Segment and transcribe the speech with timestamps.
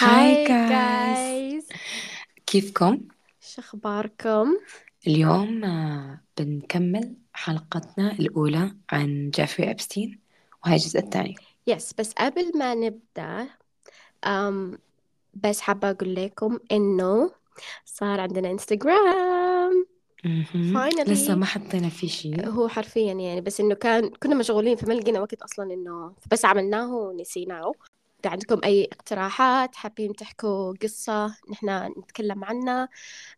[0.00, 1.68] Hi guys
[2.46, 3.00] كيفكم؟
[3.40, 4.56] شخباركم؟
[5.06, 10.18] اليوم آه، بنكمل حلقتنا الأولى عن جيفري أبستين
[10.64, 11.34] وهاي الجزء الثاني.
[11.66, 13.48] yes بس قبل ما نبدأ
[14.24, 14.78] أم
[15.34, 17.30] بس حابة أقول لكم إنه
[17.84, 19.86] صار عندنا انستغرام
[20.24, 20.88] مهم.
[21.06, 22.48] لسه ما حطينا فيه شيء.
[22.48, 26.94] هو حرفيا يعني بس إنه كان كنا مشغولين فما لقينا وقت أصلا إنه بس عملناه
[26.94, 27.72] ونسيناه.
[28.26, 32.88] عندكم أي اقتراحات؟ حابين تحكوا قصة نحنا نتكلم عنها؟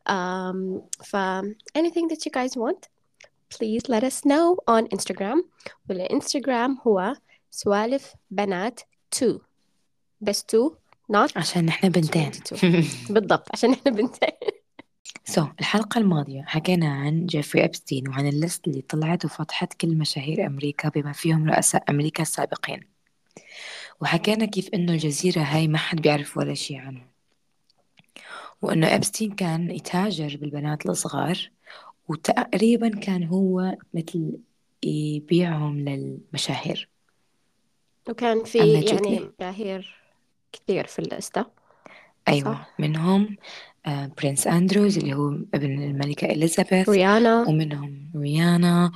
[0.08, 1.16] um, ف
[1.78, 2.88] anything that you guys want
[3.54, 5.44] please let us know on Instagram.
[5.90, 7.14] والإنستغرام هو
[7.50, 8.80] سوالف بنات
[9.14, 9.38] 2
[10.20, 10.70] بس 2
[11.12, 12.28] not عشان نحن بنتين.
[12.28, 14.52] 22 بالضبط عشان إحنا بنتين.
[15.24, 19.96] so so, الحلقة الماضية حكينا عن جيفري أبستين وعن ال list اللي طلعت وفتحت كل
[19.96, 22.91] مشاهير أمريكا بما فيهم رؤساء أمريكا السابقين.
[24.02, 27.06] وحكينا كيف إنه الجزيرة هاي ما حد بيعرف ولا شيء عنه
[28.62, 31.50] وإنه أبستين كان يتاجر بالبنات الصغار
[32.08, 34.32] وتقريبا كان هو مثل
[34.82, 36.88] يبيعهم للمشاهير.
[38.08, 39.96] وكان في يعني مشاهير
[40.52, 41.46] كثير في الليستة
[42.28, 43.36] أيوة صح منهم
[43.86, 47.48] آه، برنس أندروز اللي هو ابن الملكة إليزابيث ريانا.
[47.48, 48.92] ومنهم ريانا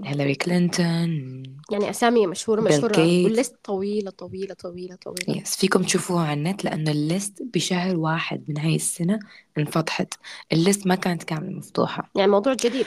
[0.00, 2.92] وهيلاري كلينتون يعني أسامي مشهورة مشهورة.
[2.92, 3.24] جيتس.
[3.24, 5.42] وال list طويلة طويلة طويلة طويلة.
[5.42, 9.18] yes فيكم تشوفوها على النت لأنه ال list بشهر واحد من هاي السنة
[9.58, 10.14] انفتحت
[10.52, 12.10] ال list ما كانت كاملة مفتوحة.
[12.16, 12.86] يعني موضوع جديد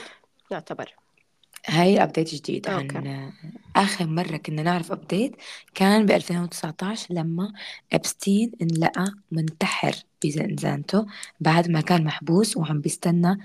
[0.51, 0.93] يعتبر.
[1.65, 2.97] هاي update جديد okay.
[2.97, 3.31] عن
[3.75, 5.35] آخر مرة كنا نعرف update
[5.75, 7.53] كان ب 2019 لما
[7.93, 11.05] أبستين انلقى منتحر بزنزانته
[11.39, 13.37] بعد ما كان محبوس وعم بيستنى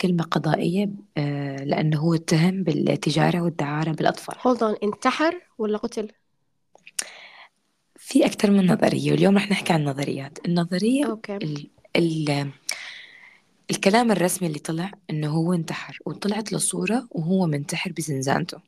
[0.00, 4.34] محكمة قضائية آه، لأنه هو اتهم بالتجارة والدعارة بالأطفال.
[4.34, 6.08] Hold on انتحر ولا قتل؟
[7.96, 10.38] في أكثر من نظرية واليوم رح نحكي عن نظريات.
[10.46, 11.36] النظرية okay.
[11.36, 12.50] ال ال
[13.70, 18.58] الكلام الرسمي اللي طلع إنه هو انتحر وطلعت له صورة وهو منتحر بزنزانته.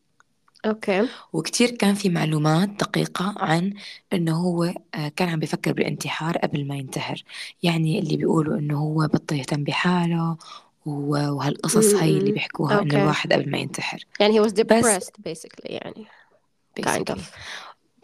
[0.66, 1.09] okay.
[1.32, 3.75] وكتير كان في معلومات دقيقة عن
[4.12, 7.25] إنه هو آه، كان عم بيفكر بالانتحار قبل ما ينتحر.
[7.62, 10.36] يعني اللي بيقولوا إنه هو بطل يهتم بحاله
[10.87, 12.33] وهالقصص هاي اللي.
[12.33, 13.03] بيحكوها إنه okay.
[13.03, 14.05] الواحد قبل ما ينتحر.
[14.21, 16.06] يعني he was بس depressed basically يعني.
[16.81, 17.21] Kind of.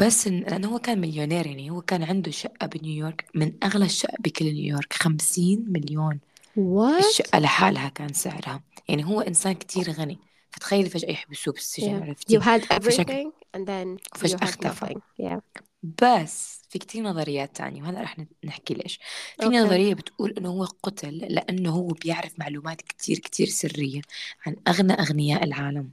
[0.01, 4.45] بس لأنه هو كان مليونير يعني هو كان عنده شقة بنيويورك من أغلى الشقق بكل
[4.45, 6.21] نيويورك خمسين مليون.
[6.57, 7.07] What?
[7.07, 8.63] الشقة لحالها كان سعرها.
[8.89, 10.19] يعني هو إنسان كتير غني.
[10.51, 12.03] فتخيلي فجأة يحبسوه بالسجن yeah.
[12.03, 15.63] you عرفتي had فشكل everything and then you had اختفى yeah.
[15.83, 19.01] بس في كتير نظريات تانية وهلأ رح نحكي ليش.
[19.37, 24.01] في okay نظرية بتقول إنه هو قتل لأنه هو بيعرف معلومات كتير كتير سرية
[24.47, 25.93] عن أغنى أغنياء العالم.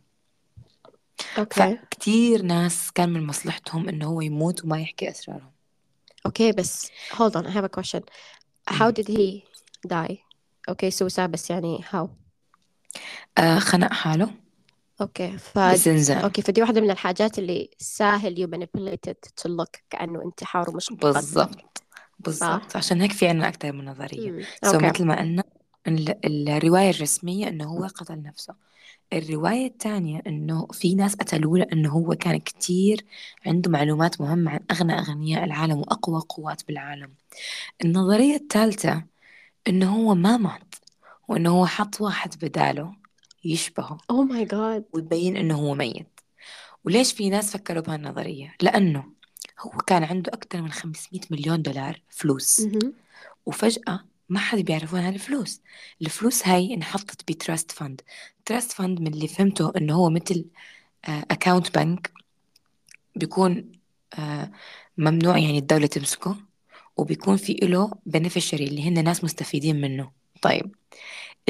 [1.38, 5.52] okay فكتير ناس كان من مصلحتهم إنه هو يموت وما يحكي أسرارهم.
[6.26, 8.02] okay بس hold on I have a question.
[8.70, 9.44] How did he
[9.88, 10.16] die?
[10.70, 12.08] okay suicide بس يعني how
[13.38, 14.47] آه خنق حاله.
[15.02, 15.38] okay.
[15.38, 15.58] ف
[16.24, 20.90] okay فدي واحدة من الحاجات اللي سهل you manipulate it to look كأنه انتحار ومش
[20.90, 21.50] بالضبط.
[21.50, 21.50] صح؟
[22.20, 24.32] بالضبط عشان هيك في عنا أكتر من نظرية.
[24.32, 24.42] مم.
[24.64, 24.88] so okay.
[24.88, 25.44] مثل ما قلنا
[25.88, 28.54] ال- الرواية الرسمية إنه هو قتل نفسه.
[29.14, 33.06] الرواية الثانية إنه في ناس قتلوه لأنه هو كان كتير
[33.46, 37.14] عنده معلومات مهمة عن أغنى أغنياء العالم وأقوى قوات بالعالم.
[37.86, 39.04] النظرية الثالثة
[39.68, 40.76] إنه هو ما مات
[41.28, 43.07] وإنه هو حط واحد بداله.
[43.44, 44.84] يشبهه oh my god.
[44.94, 46.20] ويبين إنه هو ميت.
[46.86, 49.04] وليش في ناس فكروا بهالنظرية؟ لأنه
[49.60, 52.68] هو كان عنده أكثر من 500 مليون دولار فلوس.
[53.46, 54.00] وفجأة
[54.30, 55.62] ما حد بيعرفون هالفلوس
[56.02, 56.48] الفلوس.
[56.48, 58.02] هاي انحطت ب trust fund
[58.46, 60.46] trust fund من اللي فهمته إنه هو مثل
[61.06, 62.12] account بنك
[63.16, 63.72] بيكون
[64.20, 64.52] آه،
[64.98, 66.36] ممنوع يعني الدولة تمسكه
[66.98, 70.12] وبيكون في له beneficiary اللي هن ناس مستفيدين منه.
[70.42, 70.76] طيب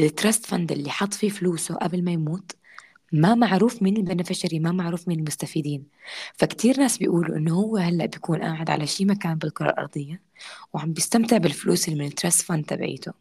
[0.00, 2.52] ال trust fund اللي حط فيه فلوسه قبل ما يموت
[3.12, 5.84] ما معروف مين ال beneficiary ما معروف مين المستفيدين.
[6.34, 10.20] فكتير ناس بيقولوا انه هو هلأ بيكون قاعد على شي مكان بالكرة الأرضية
[10.72, 13.12] وعم بيستمتع بالفلوس اللي من ال trust fund تبعيته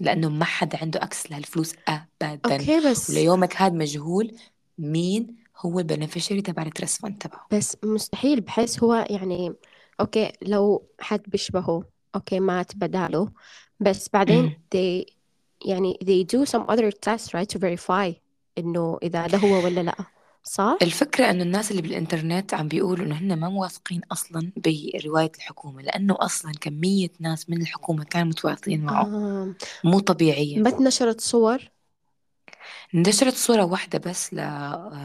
[0.00, 2.38] لأنه ما حد عنده access لهالفلوس أبدا.
[2.44, 4.32] okay بس وليومك هاد مجهول
[4.78, 7.46] مين هو ال beneficiary تبع ال trust fund تبعه.
[7.52, 9.52] بس مستحيل بحيث هو يعني
[10.00, 11.84] okay لو حد بيشبهه
[12.14, 13.32] okay مات بداله
[13.80, 15.17] بس بعدين they
[15.66, 18.12] يعني they do some other tests right to verify
[18.58, 19.94] إنه إذا ده هو ولا لأ
[20.42, 25.82] صح؟ الفكرة إنه الناس اللي بالإنترنت عم بيقولوا إنه هن ما موافقين أصلا برواية الحكومة
[25.82, 29.54] لأنه أصلا كمية ناس من الحكومة كانوا متواطئين معه آه.
[29.84, 31.70] مو طبيعية ما اتنشرت صور
[32.94, 34.40] انتشرت صورة واحدة بس ل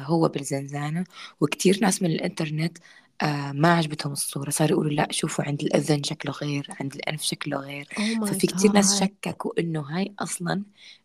[0.05, 1.03] هو بالزنزانة
[1.41, 2.77] وكتير ناس من الإنترنت
[3.21, 7.57] آه ما عجبتهم الصورة صاروا يقولوا لا شوفوا عند الأذن شكله غير عند الأنف شكله
[7.57, 7.85] غير.
[7.85, 10.63] Oh ففي كتير ناس شككوا إنه هاي أصلا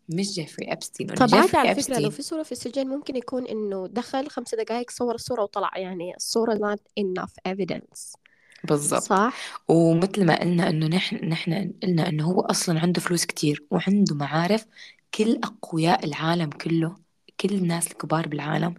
[0.09, 3.87] مش جيفري أبستين طب عادي على فكرة لو في صورة في السجن ممكن يكون إنه
[3.87, 8.15] دخل خمسة دقائق صور الصورة وطلع يعني الصورة not enough evidence.
[8.63, 9.01] بالضبط.
[9.01, 9.33] صح؟
[9.67, 14.65] ومثل ما قلنا إنه نحن نحن قلنا إنه هو أصلا عنده فلوس كتير وعنده معارف
[15.13, 16.95] كل أقوياء العالم كله
[17.39, 18.75] كل الناس الكبار بالعالم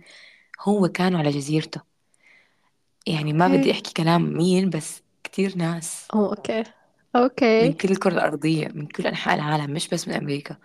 [0.61, 1.90] هو كانوا على جزيرته.
[3.07, 6.59] يعني ما بدي أحكي كلام مين بس كتير ناس okay.
[7.15, 10.57] من okay كل الكرة الأرضية من كل أنحاء العالم مش بس من أمريكا.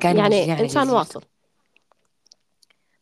[0.00, 1.22] كانوا يعني موجودين على إنسان جزيرته واصل.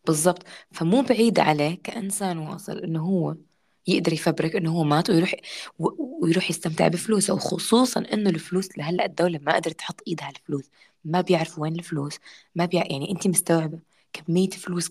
[0.07, 0.43] بالضبط.
[0.73, 3.37] فمو بعيد عليه كإنسان واصل إنه هو
[3.87, 5.35] يقدر يفبرك إنه هو مات ويروح
[5.79, 7.35] و- ويروح يستمتع بفلوسه.
[7.35, 10.71] وخصوصا إنه الفلوس لهلأ الدولة ما قدرت تحط إيدها على الفلوس.
[11.05, 12.19] ما بيعرفوا وين الفلوس.
[12.55, 13.79] ما بيع يعني أنت مستوعبة
[14.13, 14.91] كمية فلوس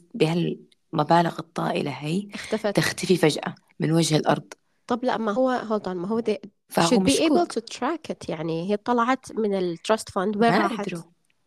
[1.04, 2.76] بهالمبالغ الطائلة هي اختفت.
[2.76, 4.54] تختفي فجأة من وجه الأرض.
[4.88, 6.36] طب لا ما هو on ما هو they
[6.70, 8.72] فهو should be able to track it يعني.
[8.72, 11.04] هي طلعت من ال trust fund وين ما راحت؟ قدروا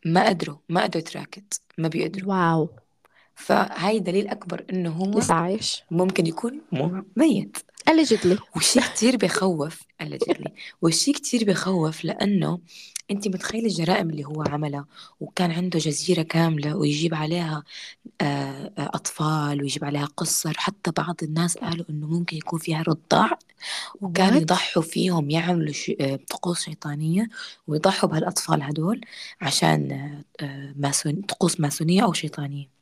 [0.07, 2.35] ما قدروا ما قدروا track it ما بيقدروا.
[2.35, 2.69] wow.
[3.35, 5.83] فهاي دليل أكبر إنه هو لسه عايش.
[5.91, 7.57] ممكن يكون مو- ميت.
[7.91, 8.57] Allegedly.
[8.57, 10.51] وشي كتير بخوف allegedly.
[10.83, 12.59] وشي كتير بخوف لأنه
[13.11, 14.87] أنت متخيلة الجرائم اللي هو عملها؟
[15.21, 17.65] وكان عنده جزيرة كاملة ويجيب عليها
[18.21, 18.25] آه،
[18.79, 20.55] آه، أطفال ويجيب عليها قصر.
[20.59, 23.39] حتى بعض الناس قالوا إنه ممكن يكون فيها رضاع
[24.01, 27.29] وكانوا يضحوا فيهم يعملوا ش- آه، طقوس شيطانية
[27.67, 29.01] ويضحوا بهالأطفال هدول
[29.41, 32.78] عشان آه، آه، ماسون طقوس ماسونية أو شيطانية.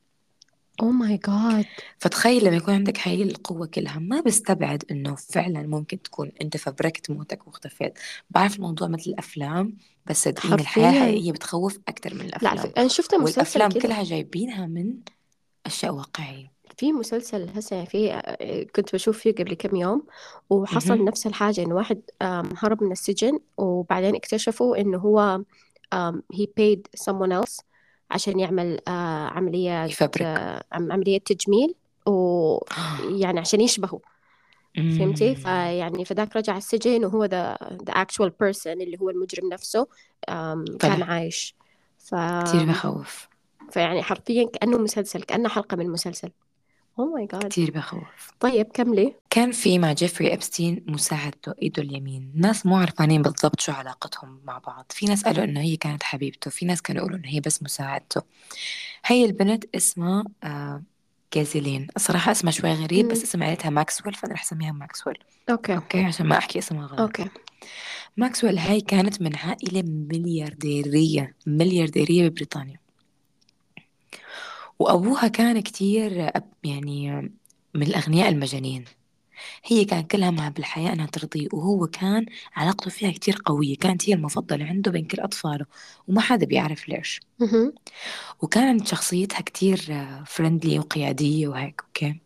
[0.82, 1.66] Oh my god.
[1.98, 7.10] فتخيل لما يكون عندك هاي القوة كلها ما بستبعد إنه فعلا ممكن تكون أنت فبركت
[7.10, 7.98] موتك واختفيت.
[8.30, 9.76] بعرف الموضوع مثل الأفلام
[10.06, 12.56] بس صدقيني الحياة الحقيقية بتخوف أكتر من لا الأفلام.
[12.56, 13.80] فكرة أنا شفت مسلسل والأفلام كده.
[13.80, 14.94] كلها جايبينها من
[15.66, 16.52] أشياء واقعية.
[16.78, 18.22] في مسلسل هسه يعني في
[18.76, 20.06] كنت بشوف فيه قبل كم يوم
[20.50, 21.04] وحصل.
[21.04, 25.40] نفس الحاجة إنه واحد هرب من السجن وبعدين اكتشفوا إنه هو
[25.92, 27.60] آم، he paid someone else
[28.10, 29.28] عشان يعمل آه،
[29.84, 30.22] يفبرك.
[30.22, 31.74] آه، عم- عملية تجميل
[32.06, 34.00] ويعني عشان يشبهه.
[34.76, 35.34] فهمتي.
[35.34, 39.86] فيعني فذاك رجع السجن وهو the, the actual person اللي هو المجرم نفسه
[40.78, 41.54] كان عايش.
[41.98, 42.14] ف...
[42.14, 43.28] كتير بخوف
[43.70, 46.30] فيعني حرفيا كأنه مسلسل كأنه حلقة من مسلسل.
[47.00, 47.46] Oh my god.
[47.46, 48.30] كتير بخوف.
[48.40, 52.32] طيب كملي كان في مع جيفري أبستين مساعدته إيده اليمين.
[52.34, 54.86] ناس مو عارفانين بالضبط شو علاقتهم مع بعض.
[54.90, 56.50] في ناس قالوا إنه هي كانت حبيبته.
[56.50, 58.22] في ناس كانوا يقولوا إنه هي بس مساعدته.
[59.04, 60.82] هي البنت اسمها آه
[61.34, 63.22] جيزلين الصراحة اسمها شوي غريب بس.
[63.22, 65.18] اسم عيلتها ماكسويل فأنا رح أسميها ماكسويل.
[65.50, 65.74] okay.
[65.74, 67.00] okay عشان ما أحكي اسمها غلط.
[67.00, 67.26] okay.
[68.16, 71.34] ماكسويل هاي كانت من عائلة مليارديرية.
[71.46, 72.80] مليارديرية ببريطانيا.
[74.78, 77.10] وأبوها كان كتير أب- يعني
[77.74, 78.84] من الأغنياء المجانين.
[79.64, 82.26] هي كان كل همها بالحياة إنها ترضيه وهو كان
[82.56, 83.76] علاقته فيها كتير قوية.
[83.76, 85.66] كانت هي المفضلة عنده بين كل أطفاله
[86.08, 87.20] وما حدا بيعرف ليش.
[87.38, 87.72] مهم.
[88.42, 89.78] وكانت شخصيتها كتير
[90.26, 92.20] friendly وقيادية وهيك okay.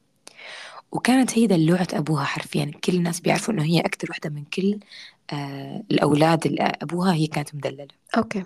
[0.93, 2.71] وكانت هي دلوعة أبوها حرفيا.
[2.85, 4.79] كل الناس بيعرفوا إنه هي أكتر وحدة من كل
[5.33, 7.89] آه الأولاد اللي أبوها هي كانت مدللة.
[8.17, 8.45] okay.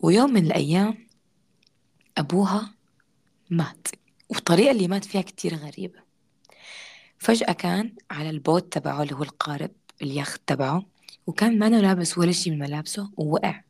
[0.00, 1.06] ويوم من الأيام
[2.18, 2.70] أبوها
[3.56, 3.88] مات.
[4.28, 5.98] والطريقة اللي مات فيها كتير غريبة.
[7.18, 9.70] فجأة كان على ال boat تبعه اللي هو القارب
[10.02, 10.82] اليخت تبعه
[11.26, 13.60] وكان ما لابس ولا شيء من ملابسه ووقع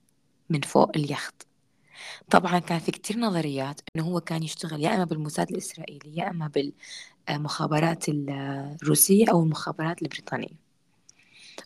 [0.51, 1.35] من فوق اليخت.
[2.31, 6.51] طبعا كان في كتير نظريات إنه هو كان يشتغل يا إما بالموساد الإسرائيلي يا إما
[7.29, 10.65] بالمخابرات الروسية أو المخابرات البريطانية.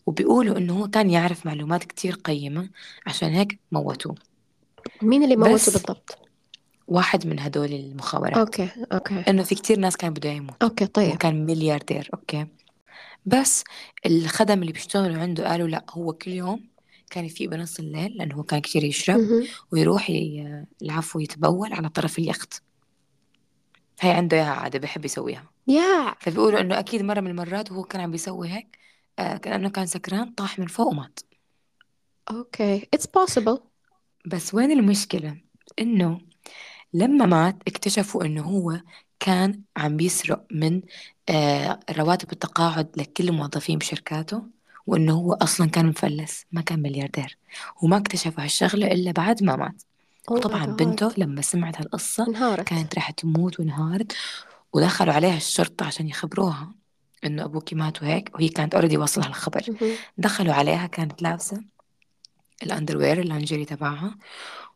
[0.07, 2.71] وبيقولوا إنه هو كان يعرف معلومات كتير قيمة
[3.07, 4.15] عشان هيك موتوه.
[5.03, 6.28] مين اللي موته بالضبط؟
[6.89, 8.37] واحد من هدول المخابرات.
[8.37, 9.25] okay okay.
[9.29, 11.15] إنه في كتير ناس كان بده يموت okay طيب.
[11.15, 12.47] وكان ملياردير okay.
[13.27, 13.65] بس
[14.07, 16.69] الخدم اللي بيشتغلوا عنده قالوا لا هو كل يوم
[17.11, 19.21] كان يفيق بنص الليل لأنه هو كان كتير يشرب.
[19.73, 20.13] ويروح
[20.83, 22.63] العفو يتبول على طرف اليخت.
[24.01, 25.51] هي عنده إياها عادة بحب يسويها.
[25.69, 26.15] يا!
[26.21, 28.79] فبيقولوا إنه أكيد مرة من المرات وهو كان عم بيسوي هيك
[29.19, 31.21] آه كأنه كان سكران طاح من فوق ومات.
[32.31, 32.81] okay.
[32.81, 33.61] It's possible.
[34.27, 35.37] بس وين المشكلة؟
[35.79, 36.21] إنه
[36.95, 38.81] لما مات اكتشفوا إنه هو
[39.21, 40.83] كان عم بيسرق من
[41.29, 44.43] آه رواتب التقاعد لكل الموظفين بشركاته
[44.87, 47.39] وإنه هو أصلا كان مفلس ما كان ملياردير
[47.83, 49.83] وما اكتشفوا هالشغلة إلا بعد ما مات.
[50.31, 52.69] وطبعا بنته لما سمعت هالقصة انهارت.
[52.69, 54.13] كانت راح تموت وانهارت
[54.73, 56.75] ودخلوا عليها الشرطة عشان يخبروها
[57.25, 59.63] إنه أبوكي مات وهيك وهي كانت already واصلها الخبر.
[60.19, 61.65] دخلوا عليها كانت لابسة
[62.63, 64.19] ال underwear ال lingerie تبعها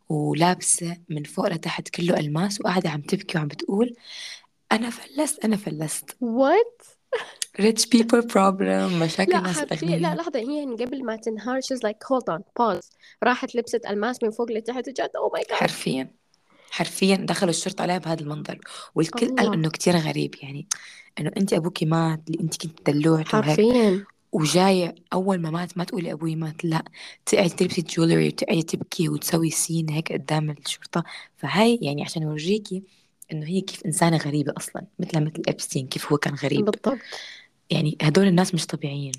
[0.09, 3.95] ولابسة من فوق لتحت كله ألماس وقاعدة عم تبكي وعم بتقول
[4.73, 6.11] أنا فلست أنا فلست.
[6.11, 6.87] What?
[7.61, 11.81] Rich people problem مشاكل لا الناس حرفيا لا لحظة هي يعني قبل ما تنهار she's
[11.87, 12.87] like hold on pause.
[13.23, 15.53] راحت لبست ألماس من فوق لتحت وجات oh my god.
[15.53, 16.11] حرفيا
[16.71, 18.59] حرفيا دخلوا الشرطة عليها بهذا المنظر.
[18.95, 20.67] والكل قال إنه كتير غريب يعني
[21.21, 24.05] إنه أنت أبوكي مات اللي أنت كنت دلوعته حرفيا.
[24.33, 26.85] وجاية أول ما مات ما تقولي أبوي مات لا
[27.27, 31.05] تقعدي تلبسي جولري وتقعدي تبكي وتسوي سين هيك قدام الشرطة.
[31.37, 32.83] فهاي يعني عشان أورجيكي
[33.33, 36.65] إنه هي كيف إنسانة غريبة أصلا مثلها مثل إبستين كيف هو كان غريب.
[36.65, 36.99] بالضبط.
[37.71, 39.12] يعني هدول الناس مش طبيعيين.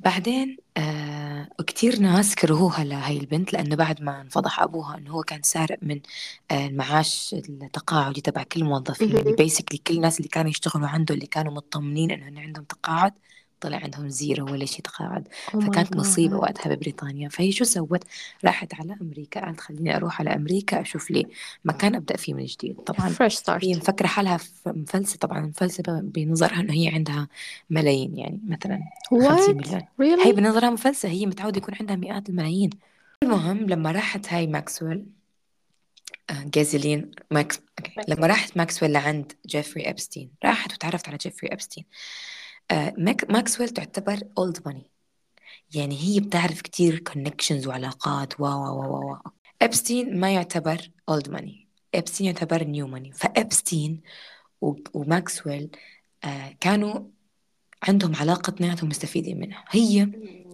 [0.00, 5.42] بعدين آه كتير ناس كرهوها لهي البنت لأنه بعد ما انفضح أبوها إنه هو كان
[5.42, 6.00] سارق من
[6.50, 9.32] آه المعاش التقاعدي تبع كل الموظفين يعني.
[9.32, 13.12] بيسكلي كل الناس اللي كانوا يشتغلوا عنده اللي كانوا مطمنين إنه عندهم تقاعد
[13.60, 17.28] طلع عندهم zero ولا شيء تقاعد oh فكانت مصيبة وقتها ببريطانيا.
[17.28, 18.04] فهي شو سوت؟
[18.44, 19.44] راحت على أمريكا.
[19.44, 21.26] قالت خليني أروح على أمريكا أشوف لي
[21.64, 22.76] مكان أبدأ فيه من جديد.
[22.76, 27.28] طبعا fresh هي مفكرة حالها مفلسة طبعا مفلسة بنظرها إنه هي عندها
[27.70, 28.80] ملايين يعني مثلا
[29.14, 29.48] what?
[29.98, 30.20] مليون.
[30.20, 32.70] هي really بنظرها مفلسة هي متعودة يكون عندها مئات الملايين.
[33.22, 35.06] المهم لما راحت هاي ماكسويل
[36.30, 37.60] آه، جازلين ماكس.
[38.08, 40.30] لما راحت ماكسويل لعند جيفري أبستين.
[40.44, 41.84] راحت وتعرفت على جيفري أبستين.
[42.70, 44.90] آه، ماك ماكسويل تعتبر old money
[45.74, 49.16] يعني هي بتعرف كتير connections وعلاقات و و و و
[49.62, 54.02] ابستين ما يعتبر old money ابستين يعتبر new money فابستين
[54.94, 55.70] وماكسويل
[56.24, 57.00] آه كانوا
[57.82, 59.64] عندهم علاقة اثنيناتهم مستفيدين منها.
[59.70, 60.08] هي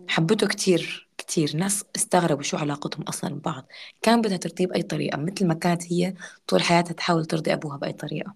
[0.09, 1.57] حبته كتير كتير.
[1.57, 3.67] ناس استغربوا شو علاقتهم أصلا ببعض.
[4.03, 6.15] كان بدها ترضيه بأي طريقة مثل ما كانت هي
[6.47, 8.35] طول حياتها تحاول ترضي أبوها بأي طريقة.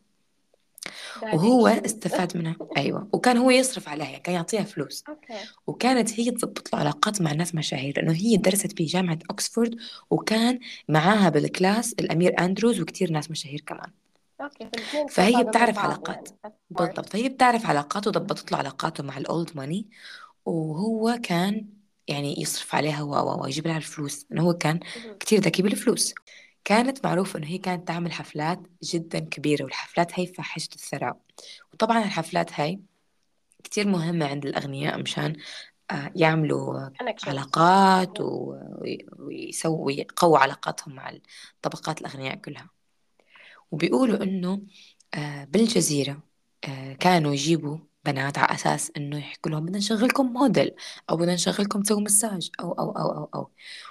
[1.23, 2.57] وهو استفاد منها.
[2.77, 3.09] أيوة.
[3.13, 5.05] وكان هو يصرف عليها كان يعطيها فلوس.
[5.09, 5.35] okay.
[5.67, 9.77] وكانت هي تضبط له علاقات مع ناس مشاهير لأنه هي درست بجامعة أكسفورد
[10.11, 10.59] وكان
[10.89, 13.91] معاها بال class الأمير أندروز وكتير ناس مشاهير كمان.
[14.39, 16.29] فالاثنين فهي بتعرف علاقات.
[16.45, 16.59] يعني smart.
[16.71, 17.09] بالضبط.
[17.09, 19.87] فهي بتعرف علاقاته وضبطت له علاقاته مع ال old money.
[20.45, 21.67] وهو كان
[22.09, 24.27] يعني يصرف عليها و ويجيب لها الفلوس.
[24.31, 24.81] لأنه هو كان.
[25.21, 26.15] كتير ذكي بالفلوس.
[26.69, 31.21] كانت معروفة إنه هي كانت تعمل حفلات جدا كبيرة والحفلات هي فاحشة الثراء.
[31.73, 32.81] وطبعا الحفلات هاي
[33.65, 35.37] كتير مهمة عند الأغنياء مشان
[35.91, 36.91] آه، يعملوا.
[37.27, 38.19] علاقات
[39.19, 41.11] ويسووا ويقووا علاقاتهم مع
[41.57, 42.71] الطبقات الأغنياء كلها.
[43.71, 44.63] وبيقولوا إنه
[45.15, 46.23] آه، بالجزيرة
[46.69, 50.75] آه، كانوا يجيبوا بنات على أساس إنه يحكوا لهم بدنا نشغلكم موديل
[51.11, 53.51] أو بدنا نشغلكم تسووا مساج أو أو أو أو أو.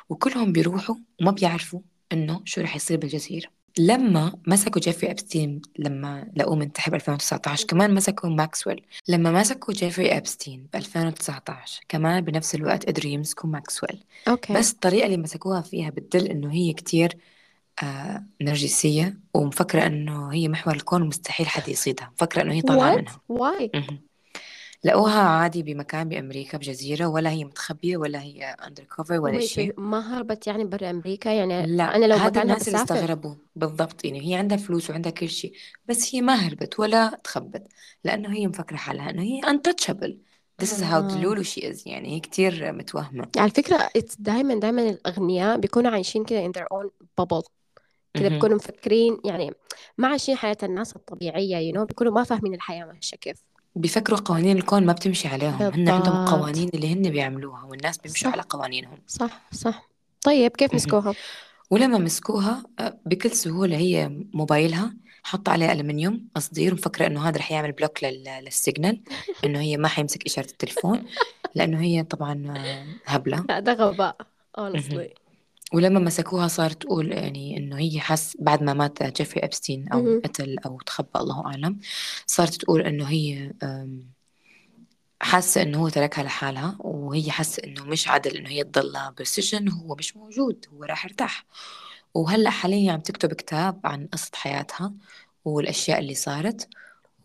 [0.10, 1.82] وكلهم بيروحوا وما بيعرفوا
[2.14, 3.50] إنه شو رح يصير بالجزيرة.
[3.80, 8.86] لما مسكوا جيفري أبستين لما لقوه منتحر ب 2019 كمان مسكوا ماكسويل.
[9.08, 14.04] لما مسكوا جيفري أبستين ب 2019 كمان بنفس الوقت قدروا يمسكوا ماكسويل.
[14.28, 14.54] okay.
[14.54, 17.18] بس الطريقة اللي مسكوها فيها بتدل إنه هي كتير
[17.84, 22.12] آه نرجسية ومفكرة إنه هي محور الكون ومستحيل حد يصيدها.
[22.14, 22.72] مفكرة إنه هي what?
[22.72, 23.22] منها.
[23.76, 24.07] مهم.
[24.84, 29.80] لقوها عادي بمكان بأمريكا بجزيرة ولا هي متخبية ولا هي undercover ولا شيء.
[29.80, 32.96] ما هربت يعني برا أمريكا يعني لا أنا لو هذا مكانها الناس اللي بسافر.
[32.96, 33.36] استغربوا.
[33.56, 35.54] بالضبط يعني هي عندها فلوس وعندها كل شيء
[35.86, 37.68] بس هي ما هربت ولا تخبت
[38.04, 40.14] لأنه هي مفكرة حالها إنه هي untouchable.
[40.64, 41.10] This is how آه.
[41.10, 43.28] delulu she is يعني هي كتير متوهمة.
[43.38, 46.90] على فكرة it's دايما دايما الأغنياء بيكونوا عايشين كده in their own
[47.22, 47.48] bubble.
[48.14, 48.30] كده.
[48.30, 49.52] بيكونوا مفكرين يعني
[49.98, 53.44] ما عايشين حياة الناس الطبيعية you know بيكونوا ما فاهمين الحياة ماشية كيف.
[53.78, 58.32] بيفكروا قوانين الكون ما بتمشي عليهم هن عندهم بالضبط قوانين اللي هن بيعملوها والناس بيمشوا
[58.32, 58.48] على صح.
[58.48, 58.98] قوانينهم.
[59.08, 59.90] صح صح.
[60.24, 60.76] طيب كيف مهم.
[60.76, 61.14] مسكوها؟
[61.72, 64.94] ولما مسكوها آه، بكل سهولة هي موبايلها
[65.24, 69.02] حط عليه ألمنيوم قصدير ومفكرة إنه هذا رح يعمل block لل- لل signal
[69.46, 71.06] إنه هي ما حيمسك إشارة التليفون
[71.56, 73.46] لأنه هي طبعا آه، هبلة.
[73.50, 74.18] لا ده غباء
[74.58, 74.74] مهم.
[74.74, 75.27] honestly.
[75.74, 80.22] ولما مسكوها صارت تقول يعني إنه هي حس بعد ما مات جيفري أبستين أو مهم.
[80.24, 81.80] قتل أو تخبى الله أعلم
[82.26, 84.12] صارت تقول إنه هي آم،
[85.22, 89.96] حاسة إنه هو تركها لحالها وهي حاسة إنه مش عدل إنه هي تضلها بالسجن وهو
[89.96, 91.46] مش موجود هو راح يرتاح
[92.14, 94.94] وهلأ حاليا عم تكتب كتاب عن قصة حياتها
[95.46, 96.70] والأشياء اللي صارت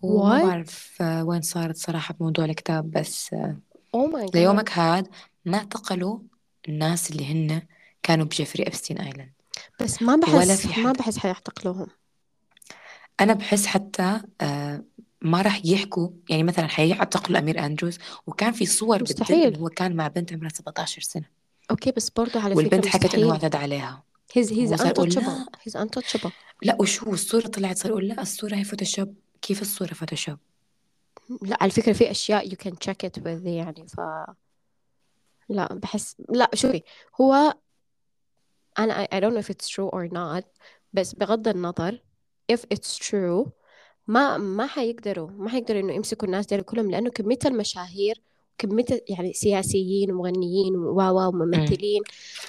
[0.03, 3.57] وما بعرف آه، وين صارت صراحة بموضوع الكتاب بس آه،
[3.95, 5.09] oh ليومك هاد
[5.45, 6.19] ما اعتقلوا
[6.69, 7.63] الناس اللي هن
[8.03, 9.33] كانوا بجيفري أبستين island.
[9.81, 11.87] بس ما ولا بحس في ما بحس حيعتقلوهم
[13.21, 14.85] أنا بحس حتى آه،
[15.21, 16.09] ما راح يحكوا.
[16.29, 19.57] يعني مثلا حيعتقلوا الأمير أندروز وكان في صور مستحيل.
[19.57, 21.25] هو كان مع بنت عمرها 17 سنة.
[21.71, 24.05] okay بس برضو على فكرة والبنت حكت إنه اعتدى عليها.
[24.39, 25.13] He's وهو صار يقول
[25.69, 26.31] untouchable.
[26.63, 26.77] لا.
[26.81, 30.39] وشو الصورة طلعت صار يقول لا الصورة هي فوتوشوب كيف الصورة فوتوشوب
[31.43, 34.01] لا على فكرة في أشياء you can check it with يعني ف
[35.49, 36.83] لا بحس لا شوفي
[37.21, 37.55] هو
[38.79, 40.45] أنا I I don't know if it's true or not
[40.93, 42.03] بس بغض النظر
[42.53, 43.49] if it's true
[44.07, 48.23] ما ما حيقدروا ما حيقدروا إنه يمسكوا الناس دول كلهم لأنه كمية المشاهير
[48.59, 52.03] كمية يعني سياسيين ومغنيين و و وممثلين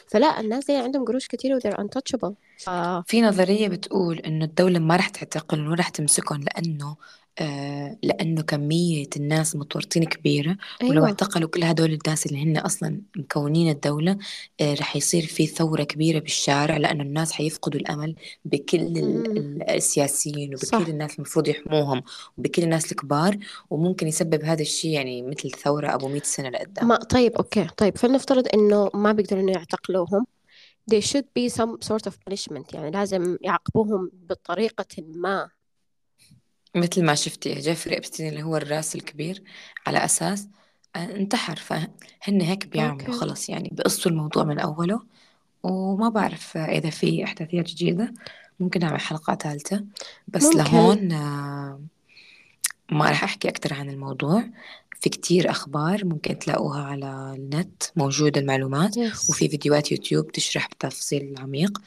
[0.08, 2.34] فلا الناس دي عندهم قروش كتير و they're untouchable.
[2.58, 2.70] ف...
[3.08, 6.96] في نظرية بتقول إنه الدولة ما رح تعتقلهم ولا رح تمسكهم لأنه
[7.40, 11.06] آه لأنه كمية الناس متورطين كبيرة ولو أيوة.
[11.08, 14.18] اعتقلوا كل هدول الناس اللي هن أصلا مكونين الدولة
[14.62, 20.78] آه رح يصير في ثورة كبيرة بالشارع لأنه الناس حيفقدوا الأمل بكل ال- السياسيين صح.
[20.78, 22.04] وبكل الناس المفروض يحموهم
[22.38, 23.38] وبكل الناس الكبار
[23.70, 26.88] وممكن يسبب هذا الشيء يعني مثل ثورة أبو 100 سنة لقدام.
[26.88, 27.68] ما طيب okay.
[27.78, 30.26] طيب فلنفترض إنه ما بيقدروا يعتقلوهم.
[30.92, 35.50] There should be some sort of punishment يعني لازم يعاقبوهم بطريقة ما.
[36.76, 39.44] مثل ما شفتي جيفري إبستين اللي هو الرأس الكبير
[39.88, 40.48] على أساس
[40.96, 41.56] آه، انتحر.
[41.56, 43.12] فهن هيك بيعملوا okay.
[43.12, 45.04] خلص يعني بقصوا الموضوع من أوله.
[45.64, 48.14] وما بعرف آه، إذا في أحداثيات جديدة.
[48.60, 49.86] ممكن نعمل حلقة ثالثة.
[50.28, 50.58] بس ممكن.
[50.58, 51.82] لهون آه،
[52.92, 54.44] ما راح أحكي أكتر عن الموضوع.
[55.02, 58.98] في كتير أخبار ممكن تلاقوها على النت موجودة المعلومات.
[58.98, 61.82] وفي يس فيديوهات يوتيوب تشرح بتفصيل عميق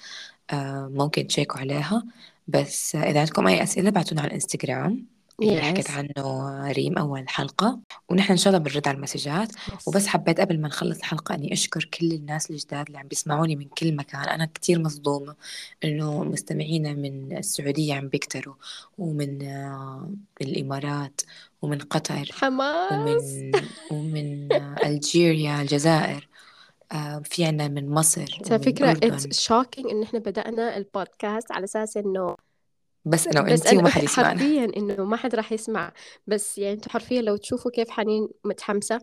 [0.50, 2.04] آه، ممكن تشيكوا عليها.
[2.48, 5.06] بس إذا عندكم أي أسئلة بعتونا على الإنستغرام.
[5.42, 7.80] اللي حكت يس عنه ريم أول حلقة.
[8.08, 9.52] ونحن إن شاء الله بنرد على المسجات.
[9.86, 13.56] وبس يس حبيت قبل ما نخلص الحلقة إني أشكر كل الناس الجداد اللي عم بيسمعوني
[13.56, 14.28] من كل مكان.
[14.28, 15.34] أنا كتير مصدومة
[15.84, 18.54] إنه مستمعينا من السعودية عم بيكتروا
[18.98, 20.10] ومن آه،
[20.40, 21.20] الإمارات
[21.62, 22.92] ومن قطر حماس.
[22.92, 23.52] ومن
[23.90, 26.28] ومن آه، ألجيريا الجزائر.
[27.24, 32.36] في عنا من مصر على فكرة it's shocking إن إحنا بدأنا البودكاست على أساس إنه
[33.04, 34.28] بس أنا أنا وما حد يسمعنا.
[34.40, 35.92] حرفيا إنه ما حد راح يسمع.
[36.26, 39.00] بس يعني أنتوا حرفيا لو تشوفوا كيف حنين متحمسة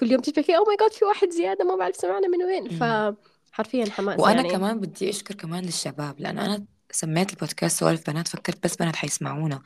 [0.00, 2.62] كل يوم تشبكي أو ماي جاد في واحد زيادة ما بعرف سمعنا من وين.
[2.62, 3.14] مم.
[3.52, 4.50] فحرفيا حماس وأنا يعني.
[4.50, 9.62] كمان بدي أشكر كمان للشباب لأن أنا سميت البودكاست سوالف بنات فكرت بس بنات حيسمعونا.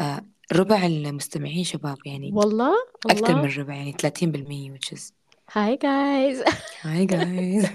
[0.00, 0.20] آه،
[0.52, 2.74] ربع المستمعين شباب يعني والله؟
[3.06, 5.12] أكثر من ربع يعني 30% which is
[5.52, 6.42] هاي جايز
[6.82, 7.66] هاي جايز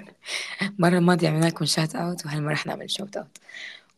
[0.62, 3.38] المرة الماضية عملنا لكم shout out وهالمرة رح نعمل shout out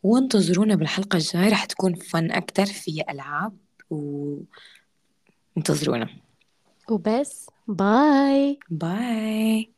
[0.02, 3.56] وانتظرونا بالحلقة الجاية رح تكون fun أكتر في ألعاب
[5.56, 6.08] وانتظرونا.
[6.90, 7.46] وبس.
[7.68, 9.75] باي باي